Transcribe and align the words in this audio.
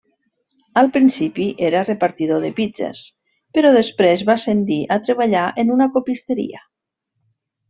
Al 0.81 0.87
principi 0.93 1.43
era 1.67 1.83
repartidor 1.89 2.41
de 2.45 2.51
pizzes, 2.59 3.01
però 3.59 3.75
després 3.77 4.25
va 4.31 4.37
ascendir 4.41 4.79
a 4.97 4.99
treballar 5.09 5.45
en 5.65 5.71
una 5.77 5.91
copisteria. 5.99 6.65